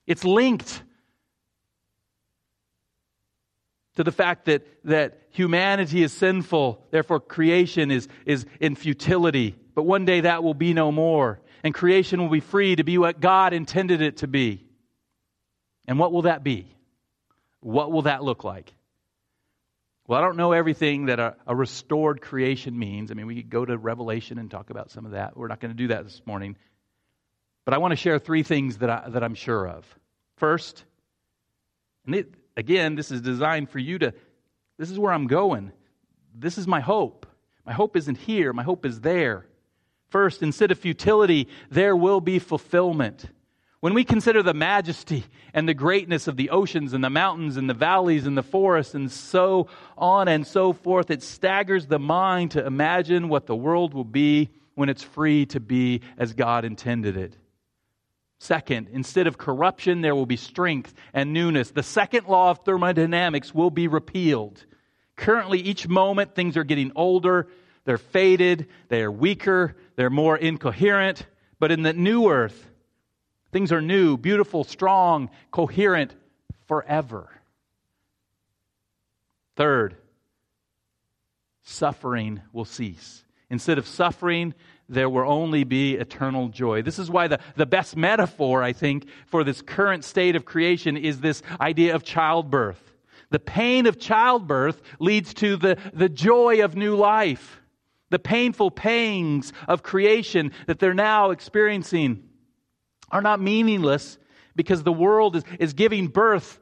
[0.09, 0.81] It's linked
[3.95, 9.55] to the fact that, that humanity is sinful, therefore creation is, is in futility.
[9.75, 12.97] But one day that will be no more, and creation will be free to be
[12.97, 14.65] what God intended it to be.
[15.87, 16.75] And what will that be?
[17.59, 18.73] What will that look like?
[20.07, 23.11] Well, I don't know everything that a, a restored creation means.
[23.11, 25.37] I mean, we could go to Revelation and talk about some of that.
[25.37, 26.55] We're not going to do that this morning.
[27.69, 29.85] But I want to share three things that, I, that I'm sure of.
[30.37, 30.85] First,
[32.07, 34.11] and it, again, this is designed for you to,
[34.79, 35.71] this is where I'm going.
[36.33, 37.27] This is my hope.
[37.67, 39.45] My hope isn't here, my hope is there.
[40.07, 43.25] First, instead of futility, there will be fulfillment.
[43.81, 47.69] When we consider the majesty and the greatness of the oceans and the mountains and
[47.69, 52.49] the valleys and the forests and so on and so forth, it staggers the mind
[52.53, 57.15] to imagine what the world will be when it's free to be as God intended
[57.15, 57.37] it.
[58.39, 61.71] Second, instead of corruption, there will be strength and newness.
[61.71, 64.65] The second law of thermodynamics will be repealed.
[65.17, 67.49] Currently, each moment, things are getting older,
[67.83, 71.25] they're faded, they are weaker, they're more incoherent.
[71.59, 72.69] But in the new earth,
[73.51, 76.15] things are new, beautiful, strong, coherent
[76.67, 77.29] forever.
[79.57, 79.97] Third,
[81.63, 83.25] suffering will cease.
[83.49, 84.53] Instead of suffering,
[84.89, 86.81] there will only be eternal joy.
[86.81, 90.97] This is why the, the best metaphor, I think, for this current state of creation
[90.97, 92.81] is this idea of childbirth.
[93.29, 97.61] The pain of childbirth leads to the, the joy of new life.
[98.09, 102.23] The painful pangs of creation that they're now experiencing
[103.11, 104.17] are not meaningless
[104.55, 106.59] because the world is, is giving birth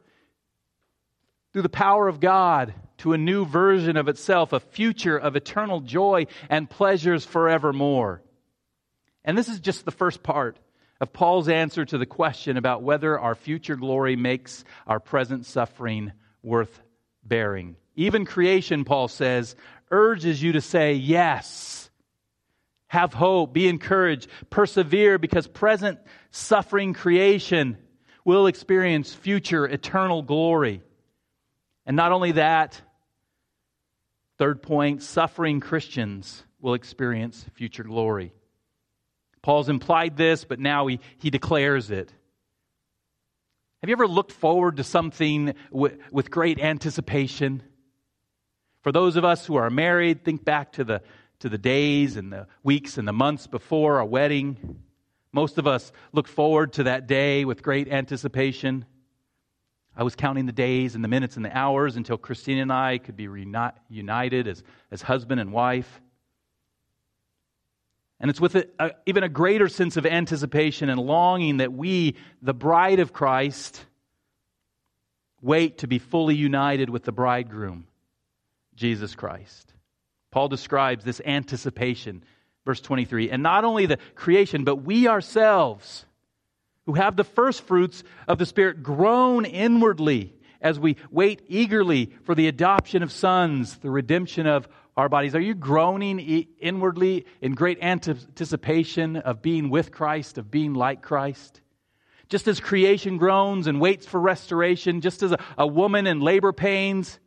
[1.53, 5.81] through the power of God to a new version of itself, a future of eternal
[5.81, 8.21] joy and pleasures forevermore.
[9.23, 10.57] And this is just the first part
[10.99, 16.11] of Paul's answer to the question about whether our future glory makes our present suffering
[16.41, 16.81] worth
[17.23, 17.75] bearing.
[17.95, 19.55] Even creation, Paul says,
[19.91, 21.89] urges you to say yes.
[22.87, 25.99] Have hope, be encouraged, persevere, because present
[26.31, 27.77] suffering creation
[28.23, 30.81] will experience future eternal glory.
[31.85, 32.81] And not only that,
[34.37, 38.33] third point, suffering Christians will experience future glory.
[39.41, 42.11] Paul's implied this, but now he, he declares it.
[43.81, 47.61] Have you ever looked forward to something with, with great anticipation?
[48.81, 51.01] For those of us who are married, think back to the,
[51.39, 54.79] to the days and the weeks and the months before our wedding.
[55.31, 58.85] Most of us look forward to that day with great anticipation.
[59.97, 62.99] I was counting the days and the minutes and the hours until Christine and I
[62.99, 66.01] could be reunited as, as husband and wife.
[68.19, 72.15] And it's with a, a, even a greater sense of anticipation and longing that we,
[72.43, 73.83] the bride of Christ,
[75.41, 77.87] wait to be fully united with the bridegroom,
[78.75, 79.73] Jesus Christ.
[80.29, 82.23] Paul describes this anticipation,
[82.65, 83.31] verse 23.
[83.31, 86.05] And not only the creation, but we ourselves,
[86.87, 92.33] who have the first fruits of the Spirit, groan inwardly as we wait eagerly for
[92.33, 95.35] the adoption of sons, the redemption of our bodies.
[95.35, 96.17] Are you groaning
[96.59, 101.61] inwardly in great anticipation of being with Christ, of being like Christ?
[102.29, 106.51] Just as creation groans and waits for restoration, just as a, a woman in labor
[106.51, 107.19] pains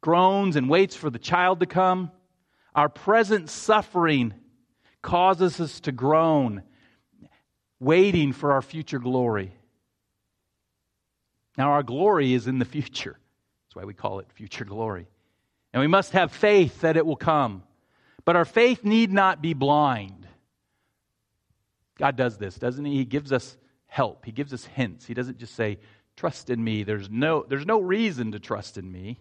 [0.00, 2.10] groans and waits for the child to come,
[2.74, 4.34] our present suffering
[5.00, 6.62] causes us to groan,
[7.80, 9.52] waiting for our future glory.
[11.56, 13.18] Now, our glory is in the future.
[13.66, 15.06] That's why we call it future glory.
[15.72, 17.62] And we must have faith that it will come.
[18.24, 20.26] But our faith need not be blind.
[21.98, 22.96] God does this, doesn't He?
[22.96, 23.56] He gives us
[23.86, 25.06] help, He gives us hints.
[25.06, 25.78] He doesn't just say,
[26.16, 26.84] Trust in me.
[26.84, 29.18] There's no, there's no reason to trust in me.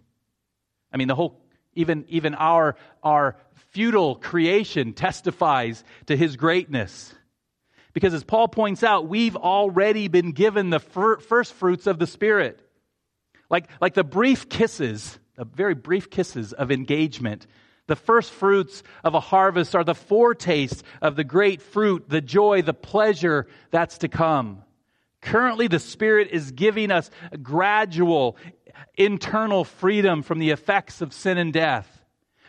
[0.91, 1.41] I mean, the whole
[1.75, 3.35] even, even our, our
[3.71, 7.13] futile creation testifies to his greatness.
[7.93, 12.07] Because as Paul points out, we've already been given the fir- first fruits of the
[12.07, 12.59] Spirit.
[13.49, 17.47] Like, like the brief kisses the very brief kisses of engagement.
[17.87, 22.61] The first fruits of a harvest are the foretaste of the great fruit, the joy,
[22.61, 24.63] the pleasure that's to come.
[25.21, 27.09] Currently, the Spirit is giving us
[27.41, 28.37] gradual
[28.95, 31.89] internal freedom from the effects of sin and death.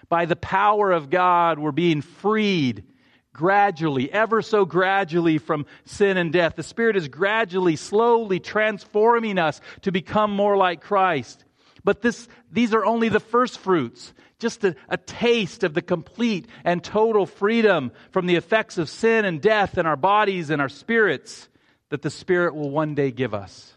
[0.09, 2.85] By the power of God, we're being freed
[3.35, 6.57] gradually, ever so gradually from sin and death.
[6.57, 11.44] The Spirit is gradually, slowly transforming us to become more like Christ.
[11.85, 16.47] But this, these are only the first fruits, just a, a taste of the complete
[16.64, 20.70] and total freedom from the effects of sin and death in our bodies and our
[20.70, 21.51] spirits
[21.90, 23.74] that the Spirit will one day give us.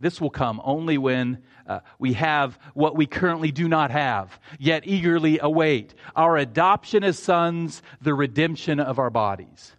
[0.00, 4.86] This will come only when uh, we have what we currently do not have, yet
[4.86, 9.76] eagerly await our adoption as sons, the redemption of our bodies.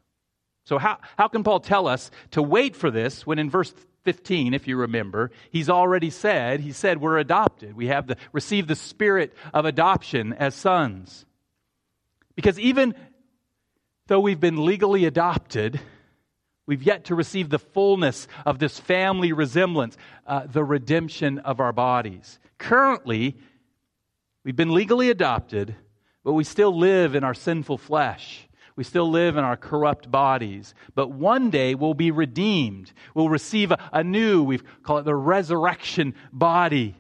[0.64, 4.54] So, how, how can Paul tell us to wait for this when in verse 15,
[4.54, 7.76] if you remember, he's already said, he said we're adopted.
[7.76, 11.26] We have the, received the spirit of adoption as sons.
[12.36, 12.96] Because even
[14.08, 15.80] though we've been legally adopted,
[16.72, 21.74] we've yet to receive the fullness of this family resemblance, uh, the redemption of our
[21.74, 22.40] bodies.
[22.60, 23.36] Currently,
[24.46, 25.76] we've been legally adopted,
[26.24, 28.48] but we still live in our sinful flesh.
[28.78, 32.94] We still live in our corrupt bodies, but one day we'll be redeemed.
[33.14, 36.96] We'll receive a, a new, we call it the resurrection body.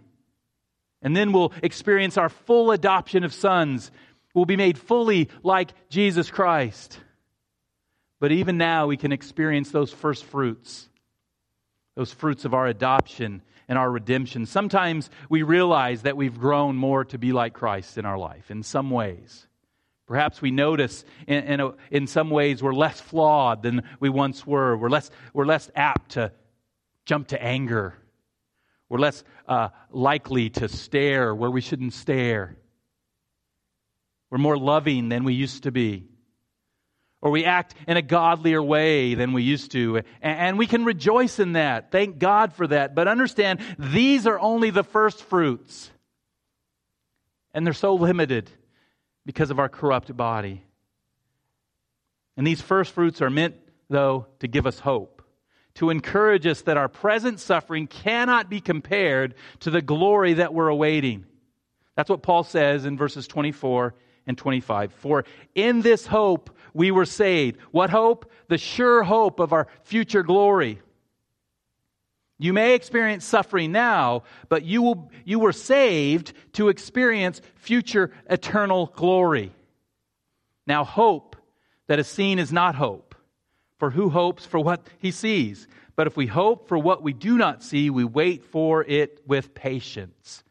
[1.01, 3.89] And then we'll experience our full adoption of sons.
[4.35, 6.99] We'll be made fully like Jesus Christ.
[8.21, 10.87] But even now, we can experience those first fruits,
[11.95, 14.45] those fruits of our adoption and our redemption.
[14.45, 18.61] Sometimes we realize that we've grown more to be like Christ in our life in
[18.61, 19.47] some ways.
[20.05, 24.45] Perhaps we notice in, in, a, in, some ways we're less flawed than we once
[24.45, 24.77] were.
[24.77, 26.31] We're less, we're less apt to
[27.05, 27.95] jump to anger.
[28.87, 32.55] We're less uh, likely to stare where we shouldn't stare.
[34.29, 36.10] We're more loving than we used to be.
[37.21, 40.01] Or we act in a godlier way than we used to.
[40.21, 41.91] And we can rejoice in that.
[41.91, 42.95] Thank God for that.
[42.95, 45.91] But understand, these are only the first fruits.
[47.53, 48.49] And they're so limited
[49.25, 50.63] because of our corrupt body.
[52.37, 53.55] And these first fruits are meant,
[53.89, 55.21] though, to give us hope,
[55.75, 60.69] to encourage us that our present suffering cannot be compared to the glory that we're
[60.69, 61.25] awaiting.
[61.95, 63.93] That's what Paul says in verses 24
[64.27, 64.93] and 25.
[64.93, 67.59] For in this hope we were saved.
[67.71, 68.31] What hope?
[68.47, 70.81] The sure hope of our future glory.
[72.37, 78.91] You may experience suffering now, but you, will, you were saved to experience future eternal
[78.95, 79.51] glory.
[80.65, 81.35] Now, hope
[81.87, 83.13] that is seen is not hope.
[83.77, 85.67] For who hopes for what he sees?
[85.95, 89.53] But if we hope for what we do not see, we wait for it with
[89.53, 90.43] patience.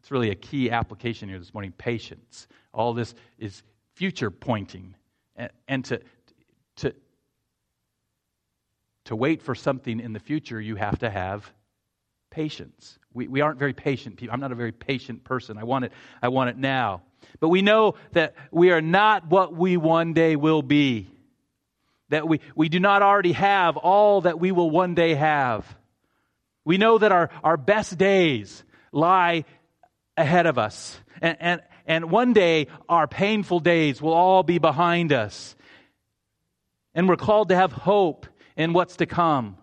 [0.00, 2.48] It's really a key application here this morning patience.
[2.76, 3.62] All this is
[3.94, 4.94] future pointing.
[5.34, 6.00] And, and to,
[6.76, 6.94] to,
[9.06, 11.50] to wait for something in the future, you have to have
[12.30, 12.98] patience.
[13.14, 14.34] We, we aren't very patient people.
[14.34, 15.56] I'm not a very patient person.
[15.56, 17.00] I want it, I want it now.
[17.40, 21.10] But we know that we are not what we one day will be.
[22.10, 25.66] That we, we do not already have all that we will one day have.
[26.64, 28.62] We know that our, our best days
[28.92, 29.44] lie
[30.16, 31.00] ahead of us.
[31.22, 35.54] And, and, and one day, our painful days will all be behind us.
[36.94, 38.26] And we're called to have hope
[38.56, 39.58] in what's to come.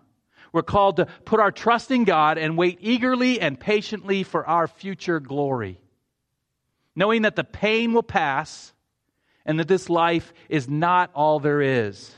[0.52, 4.68] We're called to put our trust in God and wait eagerly and patiently for our
[4.68, 5.80] future glory.
[6.94, 8.72] Knowing that the pain will pass
[9.44, 12.10] and that this life is not all there is.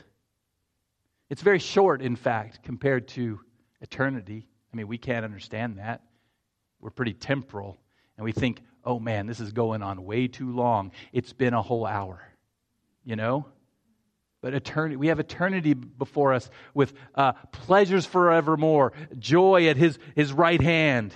[1.29, 3.39] It's very short, in fact, compared to
[3.81, 4.47] eternity.
[4.71, 6.03] I mean, we can't understand that.
[6.79, 7.77] We're pretty temporal,
[8.17, 10.91] and we think, oh man, this is going on way too long.
[11.11, 12.21] It's been a whole hour.
[13.03, 13.45] You know?
[14.41, 20.31] But eternity, we have eternity before us with uh, pleasures forevermore, joy at his, his
[20.31, 21.13] right hand.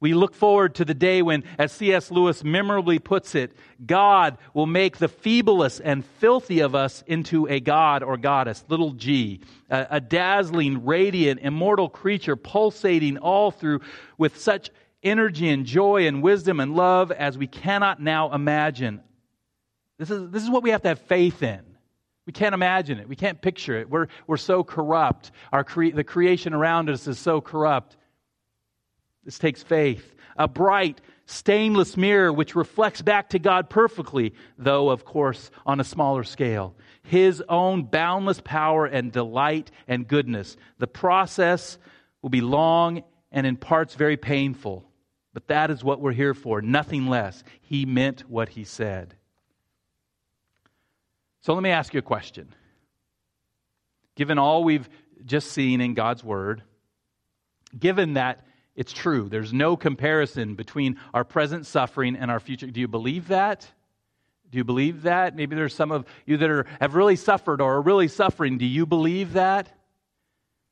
[0.00, 2.10] We look forward to the day when, as C.S.
[2.10, 3.52] Lewis memorably puts it,
[3.84, 8.92] God will make the feeblest and filthy of us into a god or goddess, little
[8.92, 13.80] g, a, a dazzling, radiant, immortal creature pulsating all through
[14.18, 14.70] with such
[15.02, 19.00] energy and joy and wisdom and love as we cannot now imagine.
[19.98, 21.60] This is, this is what we have to have faith in.
[22.26, 23.08] We can't imagine it.
[23.08, 23.90] We can't picture it.
[23.90, 25.30] We're, we're so corrupt.
[25.52, 27.96] Our cre- the creation around us is so corrupt.
[29.24, 30.14] This takes faith.
[30.36, 35.84] A bright, stainless mirror which reflects back to God perfectly, though, of course, on a
[35.84, 36.74] smaller scale.
[37.02, 40.56] His own boundless power and delight and goodness.
[40.78, 41.78] The process
[42.22, 44.84] will be long and in parts very painful,
[45.32, 47.44] but that is what we're here for, nothing less.
[47.60, 49.14] He meant what he said.
[51.42, 52.54] So let me ask you a question.
[54.16, 54.88] Given all we've
[55.24, 56.62] just seen in God's Word,
[57.78, 62.80] given that it's true, there's no comparison between our present suffering and our future, do
[62.80, 63.70] you believe that?
[64.50, 65.36] Do you believe that?
[65.36, 68.58] Maybe there's some of you that are, have really suffered or are really suffering.
[68.58, 69.72] Do you believe that?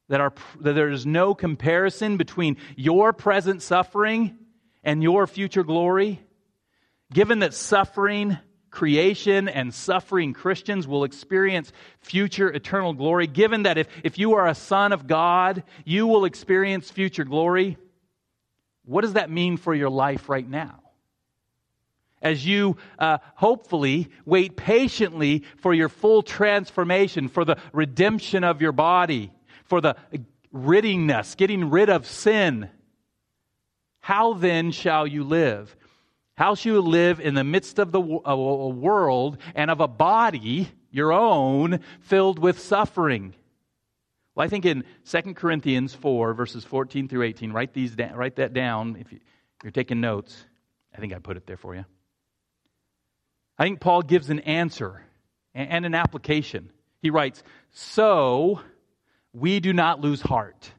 [0.09, 4.37] That, our, that there's no comparison between your present suffering
[4.83, 6.21] and your future glory?
[7.13, 8.39] Given that suffering
[8.71, 14.47] creation and suffering Christians will experience future eternal glory, given that if, if you are
[14.47, 17.79] a son of God, you will experience future glory,
[18.85, 20.81] what does that mean for your life right now?
[22.21, 28.73] As you uh, hopefully wait patiently for your full transformation, for the redemption of your
[28.73, 29.31] body,
[29.65, 29.97] for the
[30.53, 32.71] riddingness, getting rid of sin,
[34.09, 35.77] how then shall you live?
[36.35, 39.87] How shall you live in the midst of the of a world and of a
[39.87, 43.35] body, your own, filled with suffering?
[44.35, 48.37] Well, I think in 2 Corinthians 4, verses 14 through 18, write, these da- write
[48.37, 49.13] that down if
[49.63, 50.43] you're taking notes.
[50.97, 51.85] I think I put it there for you.
[53.59, 55.03] I think Paul gives an answer
[55.55, 56.71] and an application.
[57.03, 57.43] He writes,
[57.73, 58.63] So
[59.35, 60.73] we do not lose heart.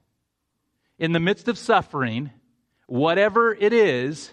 [0.97, 2.31] In the midst of suffering,
[2.91, 4.31] whatever it is,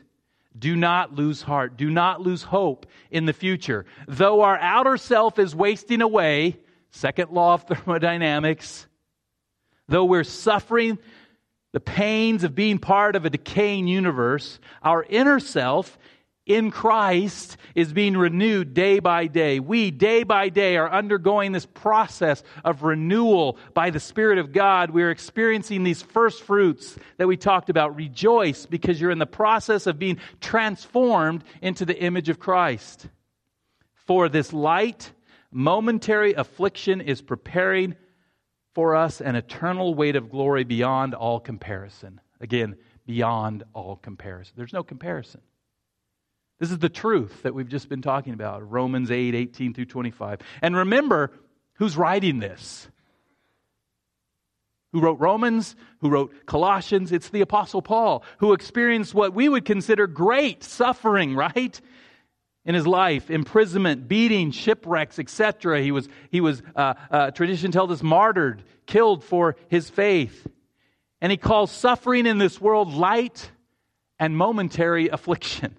[0.59, 1.77] do not lose heart.
[1.77, 3.85] Do not lose hope in the future.
[4.09, 6.59] Though our outer self is wasting away,
[6.97, 8.87] Second law of thermodynamics.
[9.87, 10.99] Though we're suffering
[11.73, 15.99] the pains of being part of a decaying universe, our inner self
[16.47, 19.59] in Christ is being renewed day by day.
[19.59, 24.93] We, day by day, are undergoing this process of renewal by the Spirit of God.
[24.93, 27.97] We're experiencing these first fruits that we talked about.
[27.97, 33.09] Rejoice because you're in the process of being transformed into the image of Christ.
[34.07, 35.13] For this light,
[35.51, 37.97] momentary affliction is preparing
[38.73, 42.21] for us an eternal weight of glory beyond all comparison.
[42.41, 44.55] Again, beyond all comparison.
[44.57, 45.41] There's no comparison.
[46.59, 50.41] This is the truth that we've just been talking about Romans 8, 18 through 25.
[50.63, 51.31] And remember
[51.75, 52.89] who's writing this.
[54.93, 57.13] Who wrote Romans, who wrote Colossians?
[57.13, 61.79] It's the Apostle Paul, who experienced what we would consider great suffering, right?
[62.67, 67.91] in his life imprisonment beating shipwrecks etc he was he was uh, uh, tradition tells
[67.91, 70.47] us martyred killed for his faith
[71.21, 73.51] and he calls suffering in this world light
[74.19, 75.77] and momentary affliction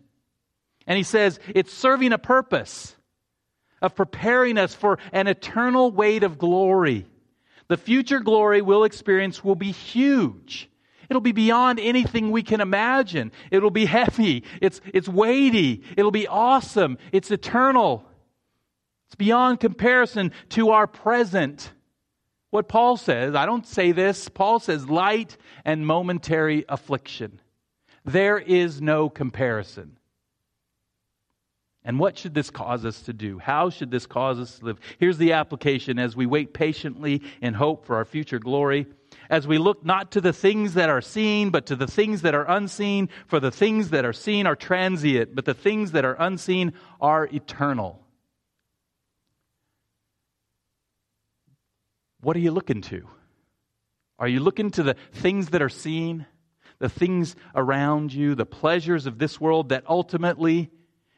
[0.88, 2.96] and he says it's serving a purpose
[3.82, 7.06] of preparing us for an eternal weight of glory.
[7.68, 10.70] The future glory we'll experience will be huge.
[11.10, 13.32] It'll be beyond anything we can imagine.
[13.52, 14.44] It'll be heavy.
[14.62, 15.84] It's, it's weighty.
[15.96, 16.98] It'll be awesome.
[17.12, 18.06] It's eternal.
[19.08, 21.72] It's beyond comparison to our present.
[22.50, 27.42] What Paul says, I don't say this, Paul says light and momentary affliction.
[28.06, 29.97] There is no comparison.
[31.88, 33.40] And what should this cause us to do?
[33.40, 34.80] How should this cause us to live?
[35.00, 38.88] Here's the application as we wait patiently in hope for our future glory.
[39.30, 42.36] As we look not to the things that are seen, but to the things that
[42.36, 46.18] are unseen, for the things that are seen are transient, but the things that are
[46.20, 48.06] unseen are eternal.
[52.20, 53.08] What are you looking to?
[54.20, 56.26] Are you looking to the things that are seen,
[56.80, 60.70] the things around you, the pleasures of this world that ultimately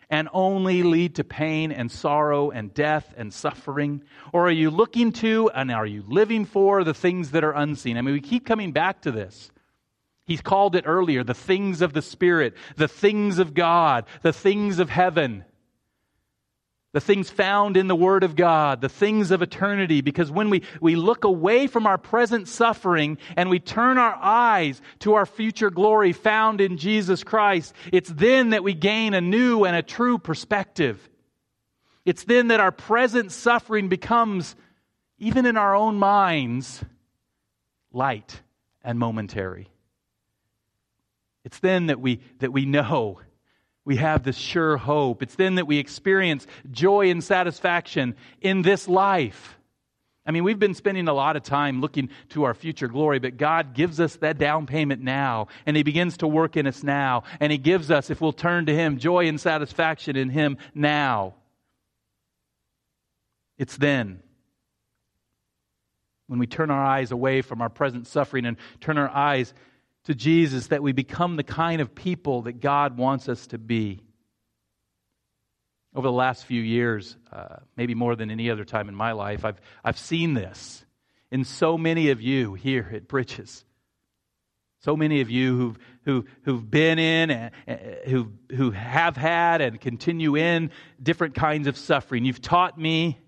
[0.09, 4.03] and only lead to pain and sorrow and death and suffering?
[4.33, 7.97] Or are you looking to and are you living for the things that are unseen?
[7.97, 9.51] I mean, we keep coming back to this.
[10.25, 14.79] He's called it earlier the things of the Spirit, the things of God, the things
[14.79, 15.43] of heaven
[16.91, 20.63] the things found in the Word of God, the things of eternity, because when we,
[20.81, 25.69] we look away from our present suffering and we turn our eyes to our future
[25.69, 30.17] glory found in Jesus Christ, it's then that we gain a new and a true
[30.17, 31.07] perspective.
[32.05, 34.55] It's then that our present suffering becomes,
[35.19, 36.83] even in our own minds,
[37.93, 38.41] light
[38.83, 39.69] and momentary.
[41.45, 43.19] It's then that we, that we know
[43.89, 45.23] we have this sure hope.
[45.23, 49.57] It's then that we experience joy and satisfaction in this life.
[50.27, 53.37] I mean, we've been spending a lot of time looking to our future glory, but
[53.37, 57.23] God gives us that down payment now, and He begins to work in us now,
[57.39, 61.33] and He gives us, if we'll turn to Him, joy and satisfaction in Him now.
[63.57, 64.21] It's then
[66.27, 69.51] when we turn our eyes away from our present suffering and turn our eyes
[70.05, 74.01] to Jesus that we become the kind of people that God wants us to be.
[75.95, 79.43] Over the last few years, uh, maybe more than any other time in my life,
[79.43, 80.85] I've, I've seen this
[81.31, 83.65] in so many of you here at Bridges.
[84.81, 87.51] So many of you who've, who, who've been in, and,
[88.05, 90.71] who, who have had and continue in
[91.01, 92.23] different kinds of suffering.
[92.23, 93.19] You've taught me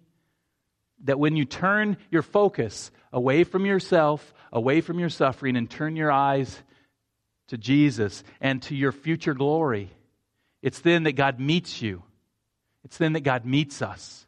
[1.04, 5.96] that when you turn your focus away from yourself, away from your suffering, and turn
[5.96, 6.62] your eyes
[7.48, 9.92] to Jesus and to your future glory.
[10.62, 12.04] It's then that God meets you.
[12.84, 14.26] It's then that God meets us.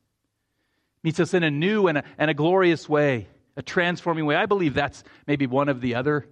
[1.04, 4.36] Meets us in a new and a, and a glorious way, a transforming way.
[4.36, 6.26] I believe that's maybe one of the other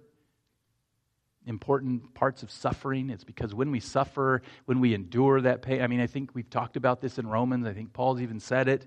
[1.45, 3.09] important parts of suffering.
[3.09, 6.49] It's because when we suffer, when we endure that pain, I mean, I think we've
[6.49, 7.65] talked about this in Romans.
[7.65, 8.85] I think Paul's even said it.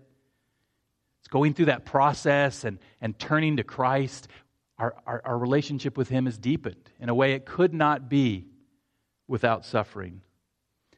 [1.20, 4.28] It's going through that process and, and turning to Christ
[4.78, 8.46] our, our, our relationship with Him is deepened in a way it could not be
[9.28, 10.20] without suffering.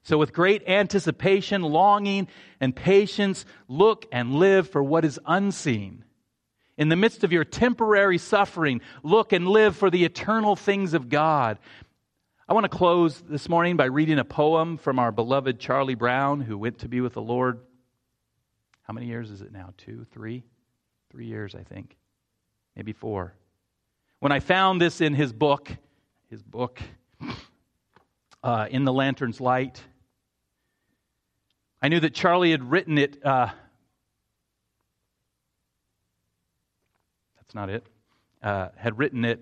[0.02, 2.28] So, with great anticipation, longing,
[2.60, 6.04] and patience, look and live for what is unseen.
[6.78, 11.08] In the midst of your temporary suffering, look and live for the eternal things of
[11.08, 11.58] God.
[12.48, 16.40] I want to close this morning by reading a poem from our beloved Charlie Brown,
[16.40, 17.58] who went to be with the Lord.
[18.82, 19.72] How many years is it now?
[19.76, 20.44] Two, three?
[21.10, 21.96] Three years, I think.
[22.76, 23.34] Maybe four.
[24.18, 25.70] When I found this in his book,
[26.30, 26.80] his book,
[28.42, 29.82] uh, In the Lantern's Light,
[31.82, 33.50] I knew that Charlie had written it uh,
[37.36, 37.86] that's not it,
[38.42, 39.38] uh, had written it.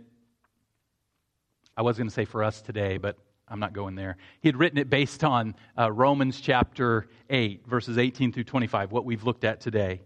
[1.76, 3.16] I was going to say for us today, but
[3.46, 4.16] I'm not going there.
[4.40, 9.04] He had written it based on uh, Romans chapter 8, verses 18 through 25, what
[9.04, 10.00] we've looked at today.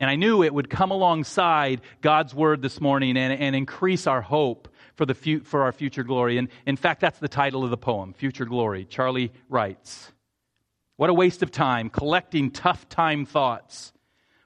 [0.00, 4.22] And I knew it would come alongside God's word this morning and, and increase our
[4.22, 6.38] hope for, the fu- for our future glory.
[6.38, 8.86] And in fact, that's the title of the poem, Future Glory.
[8.86, 10.10] Charlie writes
[10.96, 13.92] What a waste of time collecting tough time thoughts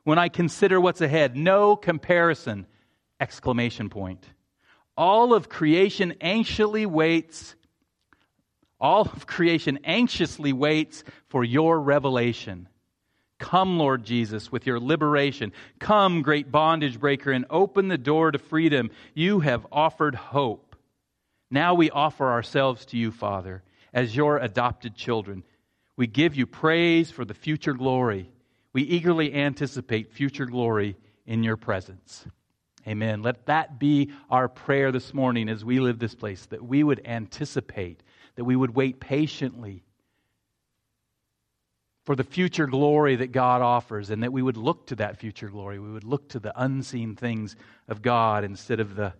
[0.02, 1.36] when I consider what's ahead.
[1.36, 2.66] No comparison!
[3.20, 4.26] Exclamation point.
[4.96, 7.54] All of creation anxiously waits.
[8.80, 12.68] All of creation anxiously waits for your revelation.
[13.38, 15.52] Come, Lord Jesus, with your liberation.
[15.78, 18.90] Come, great bondage breaker, and open the door to freedom.
[19.12, 20.76] You have offered hope.
[21.50, 23.62] Now we offer ourselves to you, Father,
[23.92, 25.42] as your adopted children.
[25.96, 28.30] We give you praise for the future glory.
[28.72, 32.26] We eagerly anticipate future glory in your presence.
[32.86, 33.22] Amen.
[33.22, 37.00] Let that be our prayer this morning as we live this place, that we would
[37.04, 38.02] anticipate,
[38.36, 39.82] that we would wait patiently
[42.04, 45.48] for the future glory that God offers, and that we would look to that future
[45.48, 45.78] glory.
[45.78, 47.56] We would look to the unseen things
[47.88, 49.14] of God instead of the,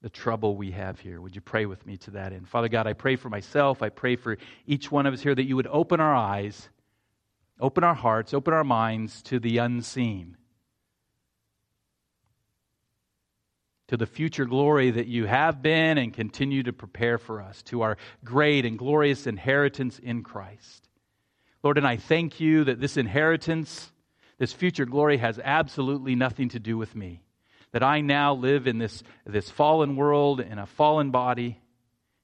[0.00, 1.20] the trouble we have here.
[1.20, 2.48] Would you pray with me to that end?
[2.48, 3.82] Father God, I pray for myself.
[3.82, 6.70] I pray for each one of us here that you would open our eyes,
[7.60, 10.38] open our hearts, open our minds to the unseen.
[13.88, 17.82] To the future glory that you have been and continue to prepare for us, to
[17.82, 20.85] our great and glorious inheritance in Christ.
[21.66, 23.90] Lord, and I thank you that this inheritance,
[24.38, 27.24] this future glory, has absolutely nothing to do with me.
[27.72, 31.60] That I now live in this, this fallen world, in a fallen body,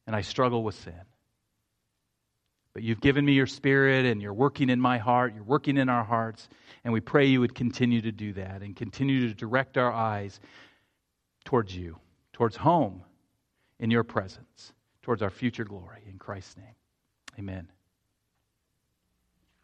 [0.06, 0.94] and I struggle with sin.
[2.72, 5.88] But you've given me your spirit, and you're working in my heart, you're working in
[5.88, 6.48] our hearts,
[6.84, 10.38] and we pray you would continue to do that and continue to direct our eyes
[11.44, 11.98] towards you,
[12.32, 13.02] towards home
[13.80, 14.72] in your presence,
[15.02, 16.04] towards our future glory.
[16.08, 16.76] In Christ's name,
[17.40, 17.66] amen.